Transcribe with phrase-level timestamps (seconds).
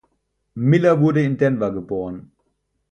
[0.55, 2.31] Miller wurde in Denver geboren.